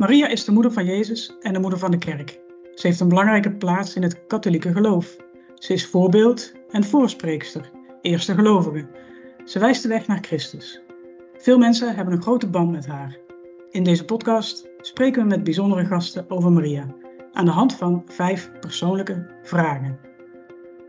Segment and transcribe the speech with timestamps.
[0.00, 2.40] Maria is de moeder van Jezus en de moeder van de kerk.
[2.74, 5.16] Ze heeft een belangrijke plaats in het katholieke geloof.
[5.54, 8.86] Ze is voorbeeld en voorspreekster, eerste gelovige.
[9.44, 10.80] Ze wijst de weg naar Christus.
[11.36, 13.18] Veel mensen hebben een grote band met haar.
[13.70, 16.86] In deze podcast spreken we met bijzondere gasten over Maria,
[17.32, 19.98] aan de hand van vijf persoonlijke vragen.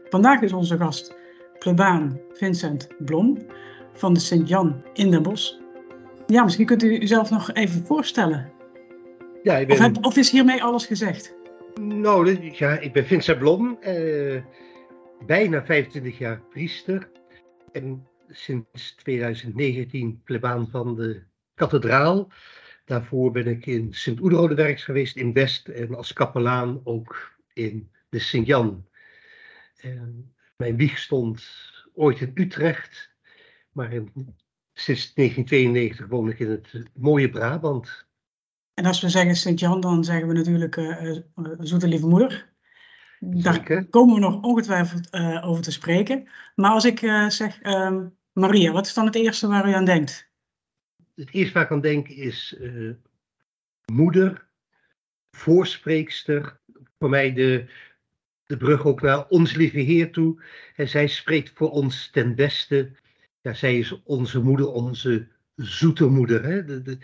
[0.09, 1.15] Vandaag is onze gast
[1.59, 3.37] plebaan Vincent Blom
[3.93, 5.53] van de Sint-Jan in Den Bosch.
[6.27, 8.59] Ja, misschien kunt u uzelf nog even voorstellen.
[9.43, 9.75] Ja, ik ben...
[9.75, 11.35] of, heb, of is hiermee alles gezegd?
[11.81, 14.43] Nou, ja, ik ben Vincent Blom, eh,
[15.25, 17.09] bijna 25 jaar priester
[17.71, 21.23] en sinds 2019 plebaan van de
[21.55, 22.31] kathedraal.
[22.85, 28.19] Daarvoor ben ik in Sint-Oederode werks geweest in West en als kapelaan ook in de
[28.19, 28.85] Sint-Jan.
[30.57, 31.43] Mijn wieg stond
[31.93, 33.11] ooit in Utrecht,
[33.71, 34.11] maar in,
[34.73, 38.09] sinds 1992 woon ik in het mooie Brabant.
[38.73, 41.17] En als we zeggen Sint-Jan, dan zeggen we natuurlijk uh,
[41.59, 42.49] Zoete Lieve Moeder.
[43.19, 46.29] Daar komen we nog ongetwijfeld uh, over te spreken.
[46.55, 50.29] Maar als ik zeg ehm, Maria, wat is dan het eerste waar u aan denkt?
[51.15, 52.55] Het eerste waar ik aan denk is
[53.91, 54.47] moeder,
[55.31, 56.59] voorspreekster.
[56.99, 57.65] Voor mij de,
[58.45, 60.43] de brug ook naar ons lieve Heer toe.
[60.75, 62.91] En zij spreekt voor ons ten beste.
[63.41, 66.43] Ja, zij is onze moeder, onze zoete moeder.
[66.43, 66.65] Hè?
[66.65, 66.97] De, de,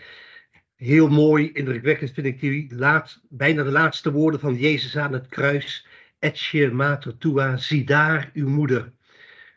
[0.78, 5.28] heel mooi, indrukwekkend vind ik die laat, bijna de laatste woorden van Jezus aan het
[5.28, 5.86] kruis.
[6.18, 8.92] Etje mater tua, zie daar uw moeder.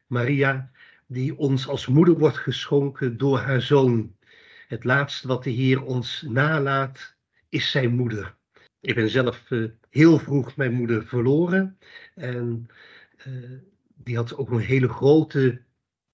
[0.07, 0.71] Maria,
[1.07, 4.15] die ons als moeder wordt geschonken door haar zoon.
[4.67, 7.15] Het laatste wat de Heer ons nalaat,
[7.49, 8.35] is zijn moeder.
[8.79, 11.77] Ik ben zelf uh, heel vroeg mijn moeder verloren.
[12.15, 12.67] En
[13.27, 13.59] uh,
[13.95, 15.61] die had ook een hele grote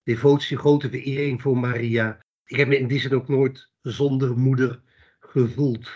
[0.03, 2.19] devotie, grote verering voor Maria.
[2.45, 4.85] Ik heb me in die zin ook nooit zonder moeder
[5.37, 5.89] gevoeld.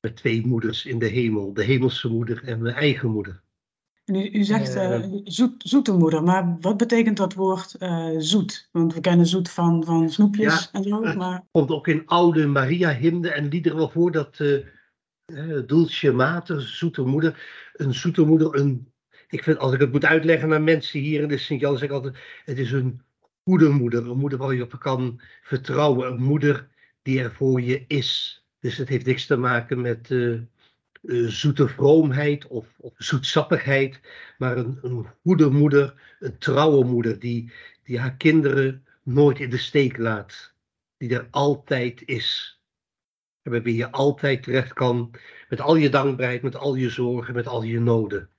[0.00, 3.44] Met twee moeders in de hemel, de hemelse moeder en mijn eigen moeder.
[4.04, 8.68] En u, u zegt uh, zoet, zoete moeder, maar wat betekent dat woord uh, zoet?
[8.72, 11.00] Want we kennen zoet van, van snoepjes ja, en zo.
[11.00, 11.34] Maar...
[11.34, 17.02] Het komt ook in oude Maria-hymnen en liederen wel voor dat uh, Dulce Mater, zoete
[17.02, 17.40] moeder,
[17.72, 18.92] een zoete moeder, een,
[19.28, 21.94] ik vind als ik het moet uitleggen aan mensen hier in de Sint-Jan, zeg ik
[21.94, 23.00] altijd, het is een
[23.44, 26.68] goede moeder, een moeder waar je op kan vertrouwen, een moeder
[27.02, 28.44] die er voor je is.
[28.60, 30.40] Dus het heeft niks te maken met uh,
[31.02, 34.00] uh, zoete vroomheid of, of zoetsappigheid,
[34.38, 37.52] maar een, een, goede moeder, een trouwe moeder die,
[37.82, 40.52] die haar kinderen nooit in de steek laat,
[40.96, 42.60] die er altijd is.
[43.42, 45.10] En waarbij je altijd terecht kan
[45.48, 48.30] met al je dankbaarheid, met al je zorgen, met al je noden.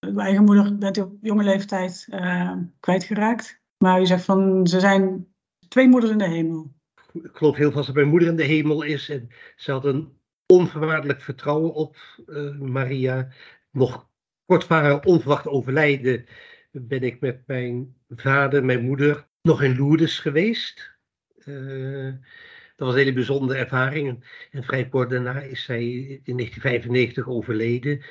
[0.00, 3.60] Uw eigen moeder bent u op jonge leeftijd uh, kwijtgeraakt.
[3.76, 5.26] Maar u zegt van ze zijn
[5.68, 6.72] twee moeders in de hemel
[7.12, 9.08] ik geloof heel vast dat mijn moeder in de hemel is.
[9.08, 13.28] En ze had een onvoorwaardelijk vertrouwen op uh, Maria.
[13.70, 14.08] Nog
[14.44, 16.26] kort onverwacht overlijden
[16.70, 20.98] ben ik met mijn vader, mijn moeder, nog in Lourdes geweest.
[21.44, 22.14] Uh,
[22.76, 24.24] dat was een hele bijzondere ervaring.
[24.50, 25.84] En vrij kort daarna is zij
[26.24, 28.02] in 1995 overleden.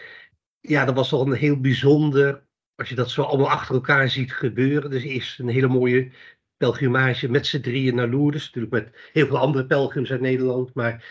[0.59, 4.33] Ja, dat was toch een heel bijzonder, als je dat zo allemaal achter elkaar ziet
[4.33, 4.89] gebeuren.
[4.89, 6.11] Dus eerst een hele mooie
[6.59, 8.45] pelgrimage met z'n drieën naar Lourdes.
[8.45, 11.05] Natuurlijk met heel veel andere pelgrims uit Nederland, maar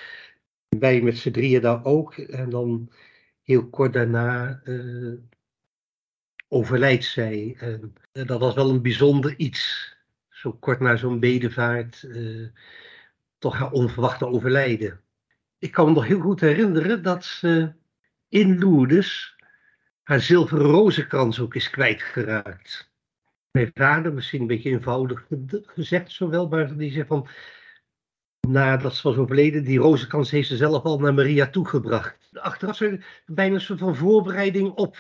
[0.69, 2.17] wij met z'n drieën daar ook.
[2.17, 2.93] En dan
[3.43, 5.15] heel kort daarna uh,
[6.49, 7.57] overlijdt zij.
[7.59, 9.97] En uh, dat was wel een bijzonder iets.
[10.29, 12.49] Zo kort na zo'n bedevaart, uh,
[13.39, 15.01] toch haar onverwachte overlijden.
[15.59, 17.73] Ik kan me nog heel goed herinneren dat ze
[18.29, 19.37] in Lourdes
[20.03, 22.88] haar zilveren rozenkrans ook is kwijtgeraakt
[23.59, 25.27] mijn vader, misschien een beetje eenvoudig
[25.67, 27.29] gezegd zowel, maar die zegt van,
[28.49, 32.29] nadat ze was overleden, die rozenkans heeft ze zelf al naar Maria toegebracht.
[32.33, 34.97] Achteraf zijn bijna een soort van voorbereiding op.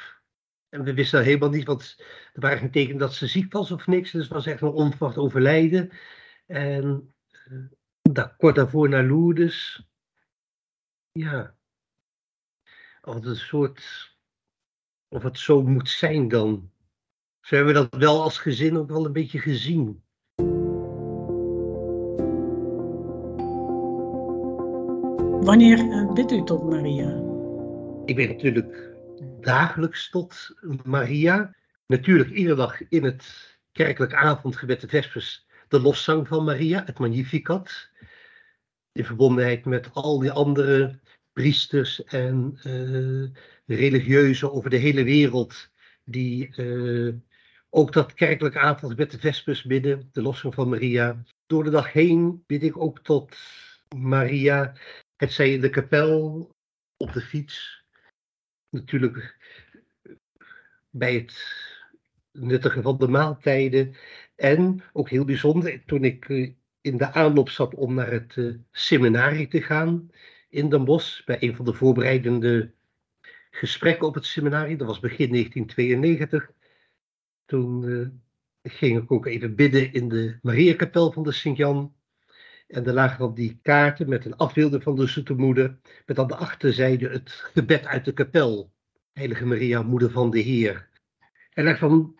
[0.68, 1.96] En we wisten helemaal niet, want
[2.32, 4.10] er waren geen tekenen dat ze ziek was of niks.
[4.10, 5.90] Dus het was echt een onverwacht overlijden.
[6.46, 7.14] En
[8.12, 9.86] uh, kort daarvoor naar Lourdes.
[11.12, 11.56] Ja.
[13.00, 14.16] Als een soort,
[15.08, 16.70] of het zo moet zijn dan.
[17.48, 20.02] Zo hebben we dat wel als gezin ook wel een beetje gezien.
[25.44, 27.22] Wanneer uh, bidt u tot Maria?
[28.04, 28.96] Ik ben natuurlijk
[29.40, 30.54] dagelijks tot
[30.84, 31.54] Maria.
[31.86, 37.90] Natuurlijk iedere dag in het kerkelijk avondgebed de Vespers de loszang van Maria, het Magnificat.
[38.92, 41.00] In verbondenheid met al die andere
[41.32, 43.28] priesters en uh,
[43.66, 45.70] religieuzen over de hele wereld
[46.04, 47.14] die uh,
[47.70, 51.22] ook dat kerkelijk avondgebed, de Vespers bidden, de lossing van Maria.
[51.46, 53.36] Door de dag heen bid ik ook tot
[53.96, 54.74] Maria.
[55.16, 56.50] Het zij in de kapel,
[56.96, 57.84] op de fiets.
[58.70, 59.36] Natuurlijk
[60.90, 61.56] bij het
[62.32, 63.96] nuttigen van de maaltijden.
[64.36, 68.54] En ook heel bijzonder, toen ik eh, in de aanloop zat om naar het uh,
[68.70, 70.10] seminarie te gaan
[70.48, 72.72] in Den Bosch, bij een van de voorbereidende
[73.50, 76.50] gesprekken op het seminarie, dat was begin 1992.
[77.48, 78.08] Toen uh,
[78.62, 81.94] ging ik ook even bidden in de Mariakapel van de Sint-Jan.
[82.66, 86.26] En er lagen op die kaarten met een afbeelding van de Zoete Moeder, met aan
[86.26, 88.72] de achterzijde het gebed uit de kapel.
[89.12, 90.88] Heilige Maria, Moeder van de Heer.
[91.50, 92.18] En van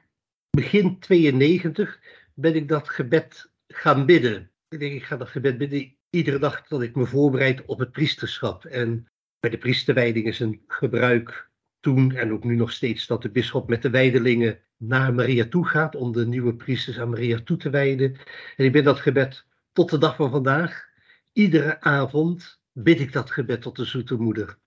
[0.50, 2.00] begin 92
[2.34, 4.50] ben ik dat gebed gaan bidden.
[4.69, 7.92] Ik denk, ik ga dat gebed bidden iedere dag dat ik me voorbereid op het
[7.92, 8.64] priesterschap.
[8.64, 9.08] En
[9.40, 13.69] bij de priesterwijding is een gebruik toen en ook nu nog steeds dat de bisschop
[13.69, 17.70] met de wijdelingen naar Maria toe gaat om de nieuwe priesters aan Maria toe te
[17.70, 18.16] wijden.
[18.56, 20.88] En ik ben dat gebed tot de dag van vandaag,
[21.32, 24.58] iedere avond bid ik dat gebed tot de zoete moeder.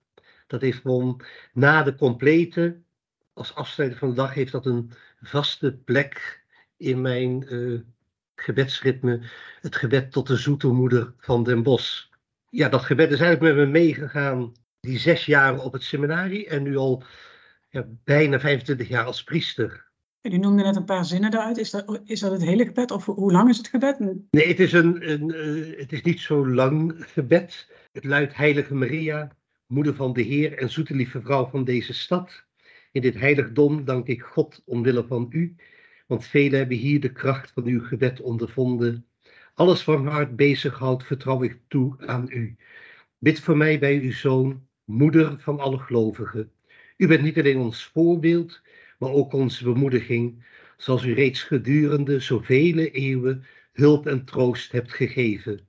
[0.46, 1.20] Dat heeft gewoon
[1.52, 2.80] na de complete,
[3.32, 4.92] als afsluiting van de dag, heeft dat een
[5.22, 6.44] vaste plek
[6.76, 7.80] in mijn uh,
[8.34, 9.20] gebedsritme.
[9.60, 12.06] Het gebed tot de zoete moeder van Den Bosch.
[12.48, 14.52] Ja, dat gebed is eigenlijk met me meegegaan
[14.86, 17.02] die zes jaren op het seminarie en nu al
[17.68, 19.90] ja, bijna 25 jaar als priester.
[20.22, 21.58] U noemde net een paar zinnen eruit.
[21.58, 23.98] Is dat, is dat het hele gebed of hoe lang is het gebed?
[24.30, 27.68] Nee, het is, een, een uh, het is niet zo lang gebed.
[27.92, 29.36] Het luidt Heilige Maria,
[29.66, 32.44] Moeder van de Heer en zoete lieve vrouw van deze stad.
[32.92, 35.56] In dit heiligdom dank ik God omwille van u,
[36.06, 39.06] want velen hebben hier de kracht van uw gebed ondervonden.
[39.54, 42.56] Alles wat mijn hart bezighoudt, vertrouw ik toe aan u.
[43.18, 46.52] Bid voor mij bij uw Zoon, Moeder van alle gelovigen.
[46.96, 48.60] U bent niet alleen ons voorbeeld,
[48.98, 50.44] maar ook onze bemoediging,
[50.76, 55.60] zoals u reeds gedurende zoveel eeuwen hulp en troost hebt gegeven.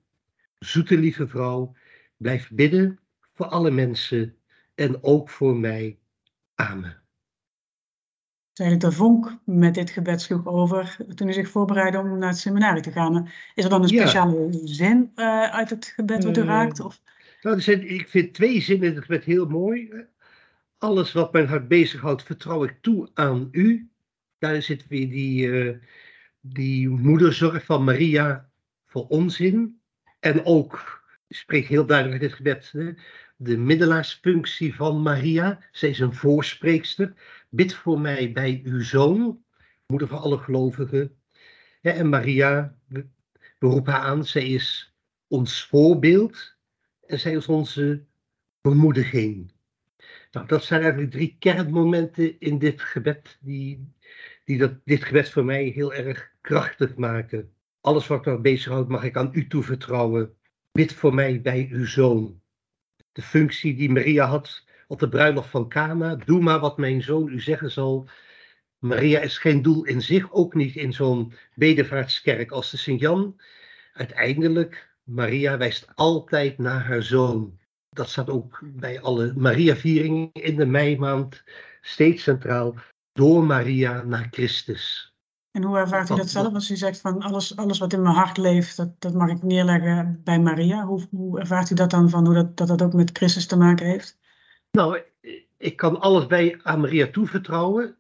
[0.60, 1.76] Zoete lieve vrouw,
[2.18, 3.00] blijf bidden
[3.34, 4.36] voor alle mensen
[4.76, 5.98] en ook voor mij.
[6.56, 7.02] Amen.
[8.54, 12.38] Eigenlijk de vonk met dit gebed sloeg over toen u zich voorbereidde om naar het
[12.38, 13.30] seminarie te gaan.
[13.56, 16.80] Is er dan een speciale zin uh, uit het gebed wat u uh, raakt?
[16.80, 17.02] Of?
[17.44, 20.06] Nou, ik vind twee zinnen in het gebed heel mooi.
[20.78, 23.90] Alles wat mijn hart bezighoudt, vertrouw ik toe aan u.
[24.38, 25.78] Daar zit weer die, uh,
[26.42, 28.50] die moederzorg van Maria
[28.86, 29.82] voor ons in.
[30.20, 32.92] En ook, ik spreek heel duidelijk in dit gebed, hè,
[33.36, 35.60] de middelaarsfunctie van Maria.
[35.72, 37.14] Zij is een voorspreekster.
[37.50, 39.44] Bid voor mij bij uw zoon,
[39.86, 41.18] moeder van alle gelovigen.
[41.82, 43.08] En Maria, we,
[43.60, 44.94] we roepen haar aan, zij is
[45.28, 46.53] ons voorbeeld
[47.08, 48.06] en zij is onze
[48.62, 49.52] bemoediging.
[50.32, 53.94] Nou, dat zijn eigenlijk drie kernmomenten in dit gebed die,
[54.46, 57.54] die dat, dit gebed voor mij heel erg krachtig maken.
[57.82, 60.36] Alles wat me bezighoudt mag ik aan u toevertrouwen.
[60.72, 62.42] Bid voor mij bij uw zoon.
[63.12, 66.16] De functie die Maria had op de bruiloft van Cana.
[66.16, 68.08] Doe maar wat mijn zoon u zeggen zal.
[68.80, 73.40] Maria is geen doel in zich, ook niet in zo'n bedevaartskerk als de Sint-Jan.
[73.94, 77.60] Uiteindelijk, Maria wijst altijd naar haar zoon
[77.90, 81.44] dat staat ook bij alle Maria-vieringen in de meimaand
[81.82, 82.76] steeds centraal.
[83.14, 85.14] Door Maria naar Christus.
[85.52, 88.16] En hoe ervaart u dat zelf als u zegt van alles, alles wat in mijn
[88.16, 90.86] hart leeft, dat, dat mag ik neerleggen bij Maria?
[90.86, 93.58] Hoe, hoe ervaart u dat dan van hoe dat, dat dat ook met Christus te
[93.58, 94.18] maken heeft?
[94.72, 95.02] Nou,
[95.58, 97.96] ik kan alles bij aan Maria toevertrouwen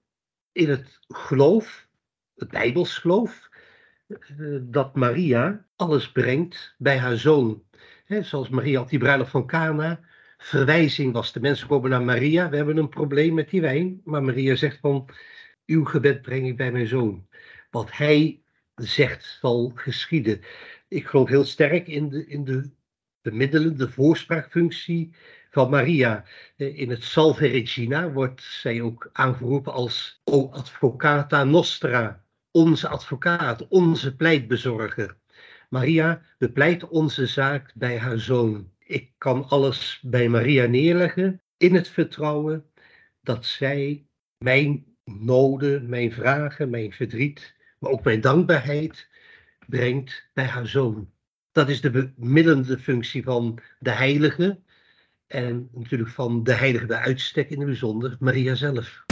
[0.51, 1.87] in het geloof,
[2.35, 3.49] het Bijbels geloof,
[4.61, 7.63] dat Maria alles brengt bij haar zoon
[8.21, 9.99] zoals Maria op die bruiloft van Cana,
[10.37, 11.33] verwijzing was.
[11.33, 14.01] De mensen komen naar Maria, we hebben een probleem met die wijn.
[14.03, 15.09] Maar Maria zegt van,
[15.65, 17.27] uw gebed breng ik bij mijn zoon.
[17.69, 18.41] Wat hij
[18.75, 20.41] zegt zal geschieden.
[20.87, 22.69] Ik geloof heel sterk in de, in de,
[23.21, 25.15] de middelen, de voorspraakfunctie
[25.49, 26.25] van Maria.
[26.55, 32.22] Eh, in het Salve Regina wordt zij ook aangeroepen als O Advocata Nostra,
[32.53, 35.17] onze advocaat, onze pleitbezorger.
[35.69, 38.71] Maria bepleit onze zaak bij haar zoon.
[38.79, 42.65] Ik kan alles bij Maria neerleggen in het vertrouwen
[43.21, 44.05] dat zij
[44.37, 49.09] mijn noden, mijn vragen, mijn verdriet, maar ook mijn dankbaarheid
[49.67, 51.11] brengt bij haar zoon.
[51.51, 54.59] Dat is de bemiddelende functie van de heilige
[55.27, 59.03] en natuurlijk van de heilige bij uitstek in het bijzonder Maria zelf.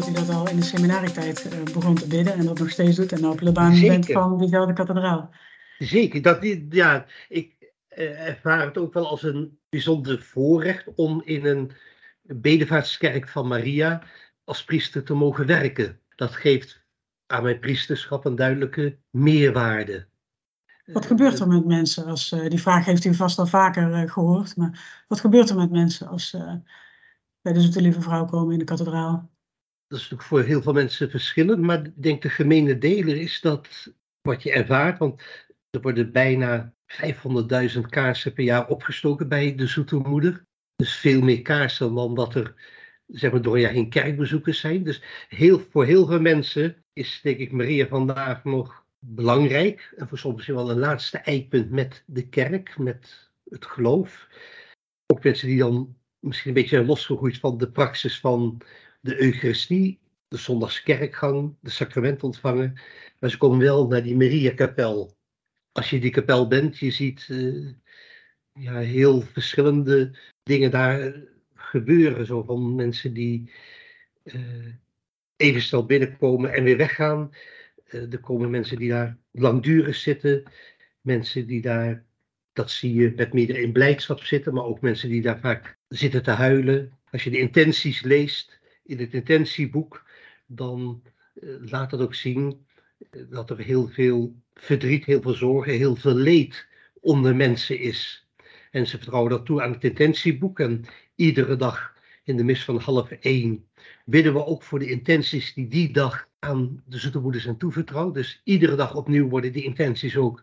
[0.00, 2.96] Dat hij dat al in de seminarietijd uh, begon te bidden en dat nog steeds
[2.96, 5.30] doet en op de baan bent van diezelfde kathedraal.
[5.78, 6.38] Zeker, dat,
[6.70, 7.54] ja, ik
[7.96, 11.70] uh, ervaar het ook wel als een bijzonder voorrecht om in een
[12.22, 14.02] bedevaartskerk van Maria
[14.44, 16.00] als priester te mogen werken.
[16.16, 16.84] Dat geeft
[17.26, 20.08] aan mijn priesterschap een duidelijke meerwaarde.
[20.84, 24.10] Wat gebeurt er met mensen als, uh, die vraag heeft u vast al vaker uh,
[24.10, 26.54] gehoord, maar wat gebeurt er met mensen als uh,
[27.40, 29.30] bij de Zoete Lieve Vrouw komen in de kathedraal?
[29.90, 33.40] Dat is natuurlijk voor heel veel mensen verschillend, maar ik denk de gemene deler is
[33.40, 35.22] dat wat je ervaart, want
[35.70, 40.46] er worden bijna 500.000 kaarsen per jaar opgestoken bij de Zoete Moeder.
[40.76, 42.54] Dus veel meer kaarsen dan dat er
[43.06, 44.82] zeg maar, door jaar heen kerkbezoekers zijn.
[44.82, 49.94] Dus heel, voor heel veel mensen is denk ik Maria vandaag nog belangrijk.
[49.96, 54.28] En voor sommigen wel een laatste eikpunt met de kerk, met het geloof.
[55.06, 58.62] Ook mensen die dan misschien een beetje losgegroeid van de praxis van
[59.00, 62.80] de Eucharistie, de zondagskerkgang, de sacrament ontvangen.
[63.18, 65.16] Maar ze komen wel naar die Mariakapel.
[65.72, 67.68] Als je die kapel bent, je ziet uh,
[68.52, 70.10] ja, heel verschillende
[70.42, 71.14] dingen daar
[71.54, 72.26] gebeuren.
[72.26, 73.50] Zo van mensen die
[74.24, 74.66] uh,
[75.36, 77.30] even snel binnenkomen en weer weggaan.
[77.90, 80.42] Uh, er komen mensen die daar langdurig zitten.
[81.00, 82.04] Mensen die daar,
[82.52, 84.54] dat zie je, met meerdere in blijdschap zitten.
[84.54, 86.98] Maar ook mensen die daar vaak zitten te huilen.
[87.10, 88.59] Als je de intenties leest
[88.90, 90.04] in het intentieboek,
[90.46, 91.02] dan
[91.34, 92.66] uh, laat dat ook zien
[93.28, 96.66] dat er heel veel verdriet, heel veel zorgen, heel veel leed
[97.00, 98.28] onder mensen is.
[98.70, 100.60] En ze vertrouwen dat toe aan het intentieboek.
[100.60, 101.94] En iedere dag
[102.24, 103.68] in de mis van half één
[104.04, 108.14] bidden we ook voor de intenties die die dag aan de zoete zijn toevertrouwd.
[108.14, 110.42] Dus iedere dag opnieuw worden die intenties ook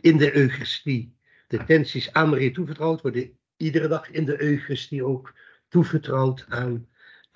[0.00, 1.14] in de Eucharistie,
[1.46, 5.34] de intenties aan Maria toevertrouwd, worden iedere dag in de Eucharistie ook
[5.68, 6.88] toevertrouwd aan,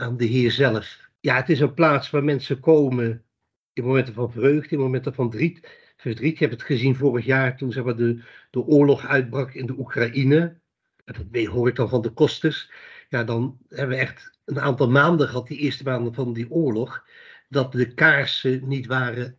[0.03, 1.11] aan de Heer zelf.
[1.21, 3.25] Ja, het is een plaats waar mensen komen
[3.73, 6.39] in momenten van vreugde, in momenten van verdriet.
[6.39, 9.79] Je hebt het gezien vorig jaar toen zeg maar, de, de oorlog uitbrak in de
[9.79, 10.61] Oekraïne.
[11.05, 12.73] Dat hoor ik dan van de kosters.
[13.09, 17.07] Ja, dan hebben we echt een aantal maanden gehad, die eerste maanden van die oorlog,
[17.49, 19.37] dat de kaarsen niet waren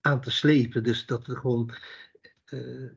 [0.00, 0.82] aan te slepen.
[0.82, 1.74] Dus dat er gewoon
[2.50, 2.90] uh,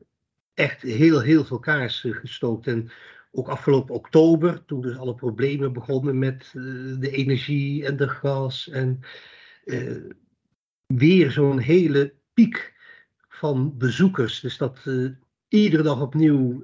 [0.54, 2.66] echt heel, heel veel kaarsen gestookt.
[2.66, 2.90] En
[3.30, 8.68] ook afgelopen oktober, toen dus alle problemen begonnen met uh, de energie en de gas.
[8.68, 9.00] En
[9.64, 10.12] uh,
[10.86, 12.74] weer zo'n hele piek
[13.28, 14.40] van bezoekers.
[14.40, 14.78] Dus dat
[15.48, 16.62] iedere dag opnieuw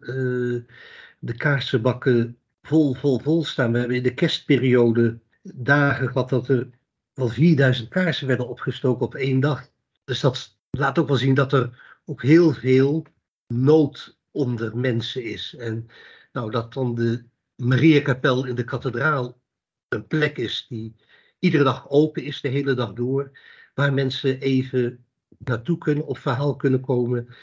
[1.18, 3.73] de kaarsenbakken vol, vol, vol staan.
[3.73, 6.71] We hebben in de kerstperiode dagen gehad dat er
[7.14, 9.68] wel 4000 kaarsen werden opgestoken op één dag.
[10.04, 13.06] Dus dat laat ook wel zien dat er ook heel veel
[13.47, 15.54] nood onder mensen is.
[15.59, 15.88] En
[16.35, 17.25] nou, dat dan de
[17.57, 19.41] Mariakapel in de kathedraal
[19.88, 20.95] een plek is die
[21.38, 23.38] iedere dag open is, de hele dag door,
[23.75, 25.05] waar mensen even
[25.38, 27.35] naartoe kunnen of verhaal kunnen komen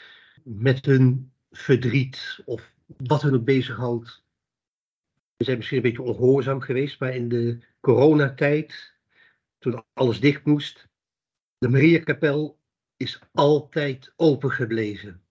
[0.42, 4.24] met hun verdriet of wat hun ook bezighoudt.
[5.36, 8.94] We zijn misschien een beetje ongehoorzaam geweest, maar in de coronatijd,
[9.58, 10.88] toen alles dicht moest,
[11.58, 12.58] de Mariakapel
[12.96, 15.22] is altijd open gebleven.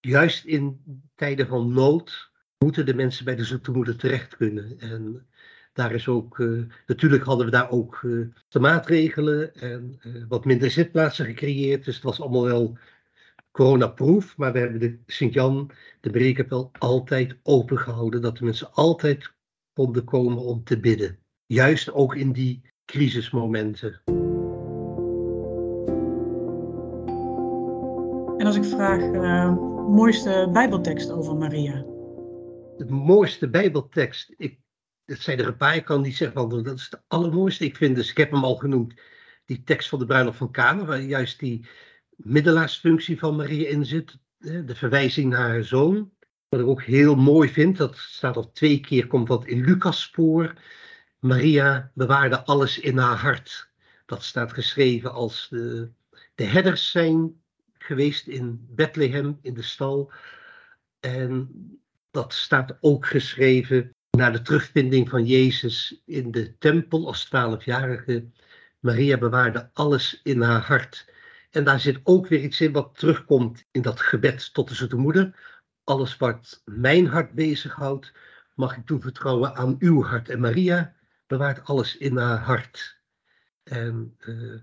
[0.00, 0.82] Juist in
[1.14, 4.78] tijden van nood moeten de mensen bij de zoete terecht kunnen.
[4.78, 5.26] En
[5.72, 10.44] daar is ook, uh, natuurlijk hadden we daar ook uh, de maatregelen en uh, wat
[10.44, 11.84] minder zitplaatsen gecreëerd.
[11.84, 12.78] Dus het was allemaal wel
[13.50, 15.70] coronaproof, maar we hebben de Sint-Jan,
[16.00, 18.22] de Breekapel, altijd open gehouden.
[18.22, 19.32] Dat de mensen altijd
[19.72, 21.18] konden komen om te bidden.
[21.46, 24.00] Juist ook in die crisismomenten.
[28.36, 29.00] En als ik vraag,
[29.88, 31.95] mooiste Bijbeltekst over Maria?
[32.76, 34.58] De mooiste Bijbeltekst, ik,
[35.04, 37.64] dat zijn er een paar, ik kan niet zeggen van dat is de allermooiste.
[37.64, 38.94] Ik vind dus, ik heb hem al genoemd,
[39.44, 41.68] die tekst van de bruiloft van Kana, waar juist die
[42.16, 44.18] middelaarsfunctie van Maria in zit.
[44.38, 46.12] De verwijzing naar haar zoon.
[46.48, 50.02] Wat ik ook heel mooi vind, dat staat al twee keer, komt dat in Lucas
[50.02, 50.54] spoor.
[51.18, 53.70] Maria bewaarde alles in haar hart.
[54.06, 55.90] Dat staat geschreven als de,
[56.34, 57.40] de herders zijn
[57.72, 60.12] geweest in Bethlehem, in de stal.
[61.00, 61.50] En
[62.16, 68.30] dat staat ook geschreven na de terugvinding van Jezus in de tempel als twaalfjarige.
[68.80, 71.12] Maria bewaarde alles in haar hart.
[71.50, 74.96] En daar zit ook weer iets in wat terugkomt in dat gebed tot de Zoete
[74.96, 75.54] Moeder.
[75.84, 78.12] Alles wat mijn hart bezighoudt,
[78.54, 80.28] mag ik toevertrouwen aan uw hart.
[80.28, 80.94] En Maria
[81.26, 83.00] bewaart alles in haar hart.
[83.62, 84.60] En uh,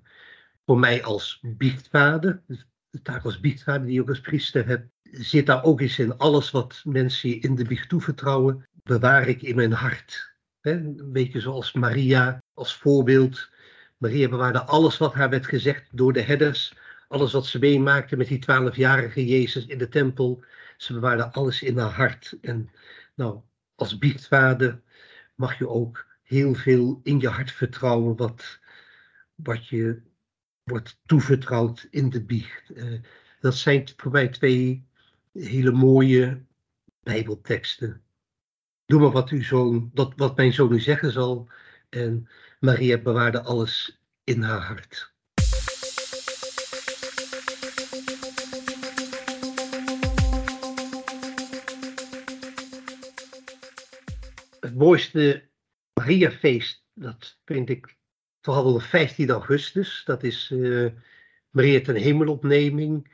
[0.66, 2.44] voor mij als biechtvader,
[2.90, 6.18] de taak als biechtvader die ook als priester hebt, zit daar ook iets in.
[6.18, 10.32] Alles wat mensen in de biecht toevertrouwen, bewaar ik in mijn hart.
[10.62, 13.50] Een beetje zoals Maria als voorbeeld.
[13.98, 16.74] Maria bewaarde alles wat haar werd gezegd door de herders
[17.14, 20.44] alles wat ze meemaakte met die twaalfjarige Jezus in de tempel.
[20.78, 22.38] Ze bewaarde alles in haar hart.
[22.42, 22.70] En
[23.16, 23.42] nou,
[23.76, 24.82] als biechtvader
[25.36, 28.60] mag je ook heel veel in je hart vertrouwen wat,
[29.36, 30.02] wat je
[30.64, 32.70] wordt toevertrouwd in de biecht.
[32.76, 33.02] Uh,
[33.40, 34.88] Dat zijn voor mij twee
[35.34, 36.46] hele mooie
[37.04, 38.04] Bijbelteksten.
[38.86, 41.50] Doe maar wat, uw zoon, dat, wat mijn zoon u zeggen zal.
[41.90, 42.28] En
[42.60, 45.12] Maria bewaarde alles in haar hart.
[54.60, 55.50] Het mooiste
[55.94, 57.98] Mariafeest, dat vind ik
[58.40, 60.02] toch de 15 augustus.
[60.06, 60.92] Dat is uh,
[61.50, 63.12] Maria ten hemelopneming.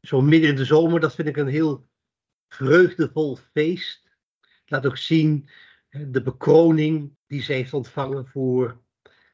[0.00, 1.88] Zo midden in de zomer, dat vind ik een heel
[2.48, 4.08] vreugdevol feest.
[4.66, 5.48] Laat ook zien
[5.90, 8.80] de bekroning die zij heeft ontvangen voor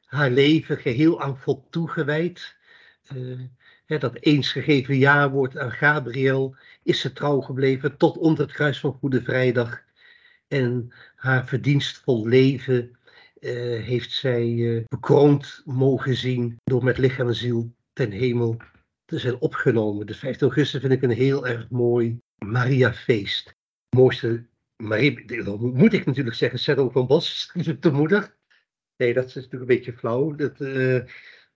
[0.05, 2.55] haar leven, geheel aan God toegewijd.
[3.15, 8.79] Uh, dat eens gegeven jaarwoord aan Gabriel is ze trouw gebleven tot onder het kruis
[8.79, 9.83] van Goede Vrijdag.
[10.47, 12.97] En haar verdienstvol leven
[13.39, 13.51] uh,
[13.83, 18.57] heeft zij uh, bekroond mogen zien door met lichaam en ziel ten hemel
[19.07, 20.05] te zijn opgenomen.
[20.05, 23.55] De 5 augustus vind ik een heel erg mooi Mariafeest.
[23.95, 24.45] Mooiste
[24.75, 28.35] Marie, moet ik natuurlijk zeggen, Sarah van Bos, de moeder.
[28.97, 30.35] Nee, dat is natuurlijk een beetje flauw.
[30.35, 31.05] Dat, uh,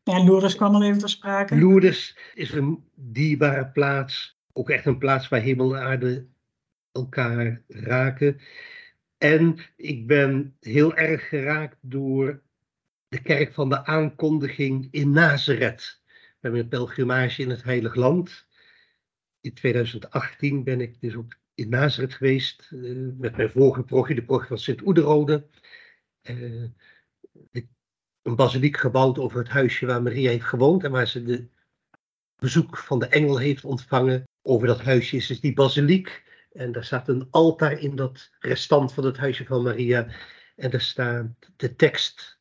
[0.03, 1.55] ja, Lourdes kwam al even ter sprake.
[1.55, 4.39] Lourdes is een dierbare plaats.
[4.53, 6.27] Ook echt een plaats waar hemel en aarde
[6.91, 8.39] elkaar raken.
[9.17, 12.41] En ik ben heel erg geraakt door
[13.07, 16.00] de kerk van de aankondiging in Nazareth.
[16.41, 18.47] We hebben een pelgrimage in het Heilig Land.
[19.41, 24.23] In 2018 ben ik dus ook in Nazareth geweest uh, met mijn vorige progie, de
[24.23, 25.47] progie van Sint-Oederode.
[26.23, 26.69] Uh,
[28.21, 31.47] een basiliek gebouwd over het huisje waar Maria heeft gewoond en waar ze de
[32.35, 34.23] bezoek van de engel heeft ontvangen.
[34.41, 36.23] Over dat huisje is dus die basiliek.
[36.51, 40.07] En daar staat een altaar in dat restant van het huisje van Maria.
[40.55, 42.39] En daar staat de tekst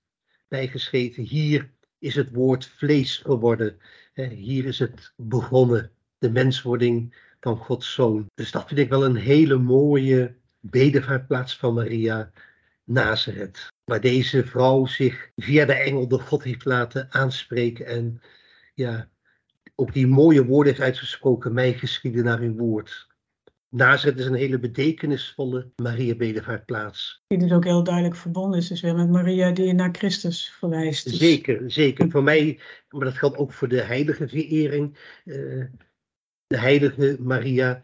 [0.49, 1.23] bijgeschreven.
[1.23, 3.79] Hier is het woord vlees geworden.
[4.31, 5.91] Hier is het begonnen.
[6.19, 8.27] De menswording van Gods zoon.
[8.35, 12.31] Dus dat vind ik wel een hele mooie bedevaartplaats van Maria,
[12.85, 13.69] Nazareth.
[13.85, 17.87] Waar deze vrouw zich via de engel door God heeft laten aanspreken.
[17.87, 18.23] En
[18.75, 19.09] ja,
[19.75, 21.53] ook die mooie woorden heeft uitgesproken.
[21.53, 23.09] Mij geschieden naar uw woord.
[23.71, 27.23] Nazareth is een hele betekenisvolle Maria-bedevaartplaats.
[27.27, 31.05] Die dus ook heel duidelijk verbonden is dus weer met Maria die naar Christus verwijst.
[31.05, 31.19] Dus...
[31.19, 32.11] Zeker, zeker.
[32.11, 34.99] Voor mij, maar dat geldt ook voor de heilige verering.
[35.25, 35.65] Uh,
[36.47, 37.81] de heilige Maria,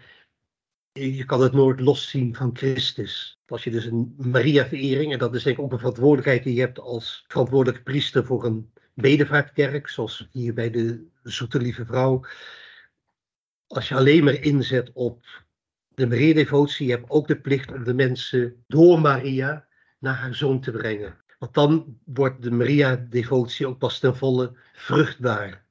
[0.92, 3.40] je kan het nooit loszien van Christus.
[3.46, 6.60] Als je dus een Maria-verering, en dat is denk ik ook een verantwoordelijkheid die je
[6.60, 12.24] hebt als verantwoordelijke priester voor een bedevaartkerk, zoals hier bij de Zoete Lieve Vrouw.
[13.66, 15.24] Als je alleen maar inzet op
[15.96, 19.66] de Maria-devotie, hebt ook de plicht om de mensen door Maria
[19.98, 21.16] naar haar zoon te brengen.
[21.38, 25.64] Want dan wordt de Maria-devotie ook pas ten volle vruchtbaar.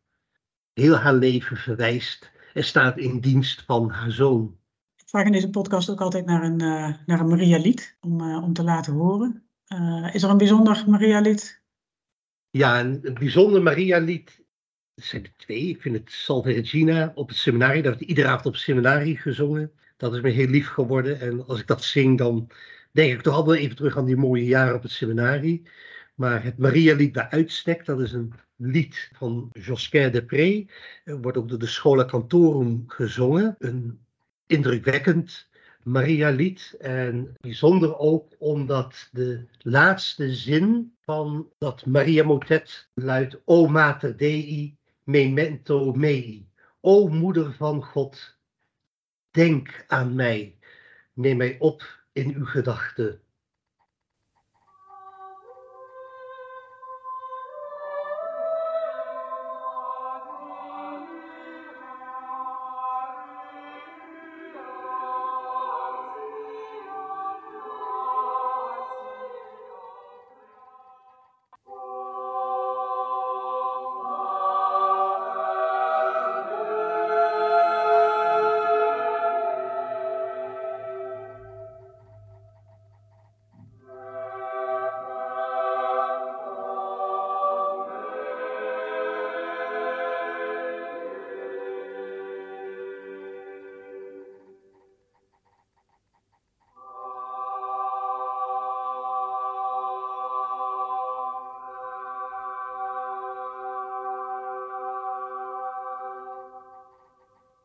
[0.73, 4.57] Heel haar leven verwijst en staat in dienst van haar zoon.
[4.95, 8.43] Ik vraag in deze podcast ook altijd naar een, uh, naar een Maria-lied om, uh,
[8.43, 9.43] om te laten horen.
[9.73, 11.61] Uh, is er een bijzonder Maria-lied?
[12.49, 14.43] Ja, een, een bijzonder Maria-lied.
[14.93, 15.67] Er zijn er twee.
[15.67, 17.81] Ik vind het Salve Regina op het seminarie.
[17.81, 19.71] Dat wordt iedere avond op het seminarie gezongen.
[19.97, 21.19] Dat is me heel lief geworden.
[21.19, 22.49] En als ik dat zing, dan
[22.91, 25.67] denk ik toch altijd even terug aan die mooie jaren op het seminarie.
[26.15, 30.65] Maar het Maria-lied bij uitstek, dat is een lied van Josquin de Pré.
[31.03, 33.55] Wordt ook door de Schola Cantorum gezongen.
[33.59, 33.99] Een
[34.47, 35.49] indrukwekkend
[35.83, 36.75] Maria-lied.
[36.79, 45.93] En bijzonder ook omdat de laatste zin van dat Maria-motet luidt: O Mater Dei, memento
[45.93, 46.47] mei.
[46.81, 48.34] O Moeder van God,
[49.35, 50.57] denk aan mij.
[51.13, 53.21] Neem mij op in uw gedachten.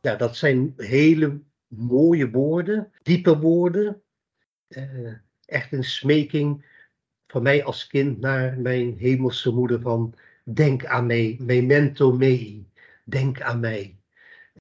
[0.00, 4.02] Ja, dat zijn hele mooie woorden, diepe woorden.
[4.68, 6.64] Uh, echt een smeking
[7.26, 12.68] van mij als kind naar mijn hemelse moeder van denk aan mij, memento mei,
[13.04, 13.98] denk aan mij.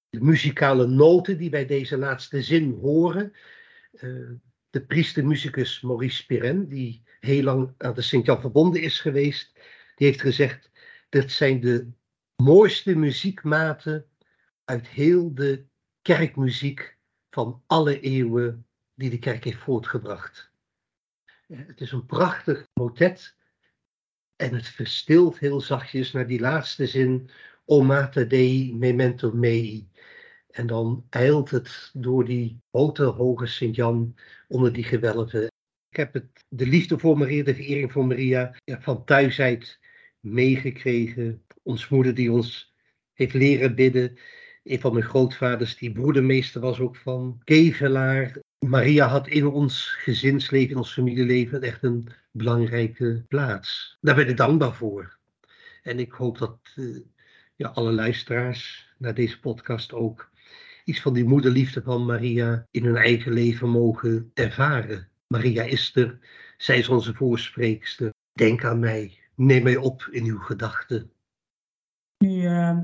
[0.09, 3.33] de muzikale noten die bij deze laatste zin horen.
[3.91, 4.29] Uh,
[4.69, 9.53] de priestermuzikus Maurice Pirren, die heel lang aan de Sint-Jan verbonden is geweest,
[9.95, 10.71] die heeft gezegd:
[11.09, 11.91] dat zijn de
[12.35, 14.08] mooiste muziekmaten
[14.69, 15.65] uit heel de
[16.01, 16.97] kerkmuziek
[17.29, 20.51] van alle eeuwen die de kerk heeft voortgebracht.
[21.47, 23.35] Het is een prachtig motet
[24.35, 27.29] en het verstilt heel zachtjes naar die laatste zin,
[27.65, 29.89] O Dei memento mei.
[30.49, 34.15] En dan eilt het door die hoge Sint-Jan
[34.47, 35.43] onder die gewelven.
[35.89, 39.79] Ik heb het, de liefde voor Maria, de verering voor Maria, van thuisheid
[40.19, 41.45] meegekregen.
[41.63, 42.73] Ons moeder die ons
[43.13, 44.17] heeft leren bidden.
[44.63, 48.39] Een van mijn grootvaders, die broedermeester was ook van Kevelaar.
[48.65, 53.97] Maria had in ons gezinsleven, in ons familieleven echt een belangrijke plaats.
[54.01, 55.17] Daar ben ik dankbaar voor.
[55.83, 56.99] En ik hoop dat uh,
[57.55, 60.29] ja, alle luisteraars naar deze podcast ook
[60.83, 65.09] iets van die moederliefde van Maria in hun eigen leven mogen ervaren.
[65.27, 66.19] Maria is er,
[66.57, 68.13] zij is onze voorspreekster.
[68.33, 71.11] Denk aan mij, neem mij op in uw gedachten.
[72.17, 72.79] Nu uh,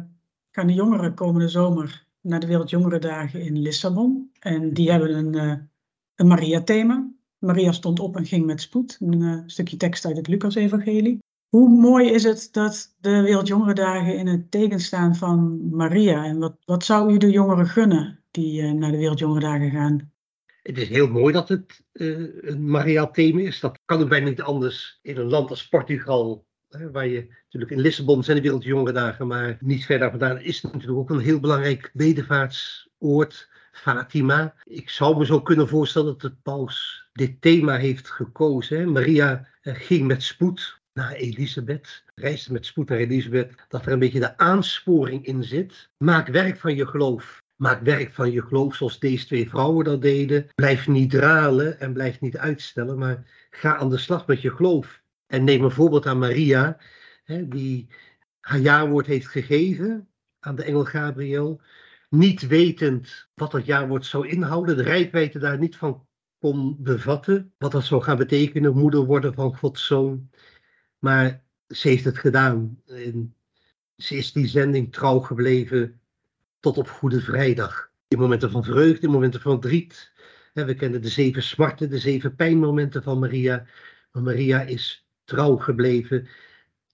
[0.56, 4.32] gaan de jongeren komende zomer naar de Wereldjongerendagen in Lissabon.
[4.40, 5.56] En die hebben een, uh,
[6.16, 7.12] een Maria-thema.
[7.38, 8.98] Maria stond op en ging met spoed.
[9.00, 11.18] Een uh, stukje tekst uit het Lucas-evangelie.
[11.50, 16.26] Hoe mooi is het dat de Wereldjongerendagen in het teken staan van Maria?
[16.26, 20.12] En wat, wat zou u de jongeren gunnen die uh, naar de Wereldjongerendagen gaan?
[20.62, 23.60] Het is heel mooi dat het een Maria-thema is.
[23.60, 26.46] Dat kan ook bijna niet anders in een land als Portugal.
[26.92, 31.00] Waar je natuurlijk in Lissabon zijn de Wereldjongerendagen, maar niet verder vandaan is het natuurlijk
[31.00, 33.50] ook een heel belangrijk bedevaartsoord.
[33.76, 34.54] Fatima.
[34.64, 38.92] Ik zou me zo kunnen voorstellen dat de paus dit thema heeft gekozen.
[38.92, 44.00] Maria uh, ging met spoed naar Elisabeth, reisde met spoed naar Elisabeth, dat er een
[44.00, 45.90] beetje de aansporing in zit.
[45.98, 47.44] Maak werk van je geloof.
[47.56, 50.48] Maak werk van je geloof zoals deze twee vrouwen dat deden.
[50.56, 55.04] Blijf niet dralen en blijf niet uitstellen, maar ga aan de slag met je geloof.
[55.28, 56.78] En neem een voorbeeld aan Maria,
[57.24, 57.88] hè, die
[58.40, 60.10] haar jaarwoord heeft gegeven
[60.40, 61.62] aan de engel Gabriel.
[62.10, 66.08] Niet wetend wat dat jaarwoord zou inhouden, de rijkwijde daar niet van
[66.40, 67.54] kon bevatten.
[67.58, 70.30] Wat dat zou gaan betekenen, moeder worden van Gods zoon.
[71.00, 72.82] Maar ze heeft het gedaan.
[72.86, 73.36] En
[73.98, 76.02] ze is die zending trouw gebleven
[76.60, 77.92] tot op Goede Vrijdag.
[78.08, 80.12] In momenten van vreugde, in momenten van verdriet.
[80.54, 83.66] We kennen de zeven smarten, de zeven pijnmomenten van Maria.
[84.12, 86.28] Maar Maria is trouw gebleven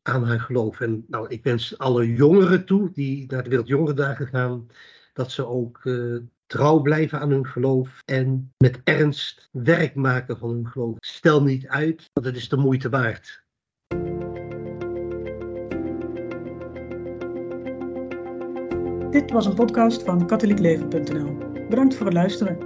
[0.02, 0.80] aan haar geloof.
[0.80, 4.68] En nou, ik wens alle jongeren toe die naar de Wereldjongerendagen gaan,
[5.14, 10.50] dat ze ook uh, trouw blijven aan hun geloof en met ernst werk maken van
[10.50, 10.98] hun geloof.
[11.00, 13.44] Stel niet uit, want het is de moeite waard.
[19.12, 21.38] Dit was een podcast van katholiekleven.nl.
[21.70, 22.58] Bedankt voor het luisteren.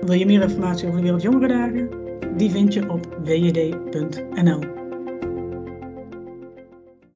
[0.00, 1.90] Wil je meer informatie over de Wereldjongerendagen?
[2.36, 4.81] Die vind je op wjd.nl.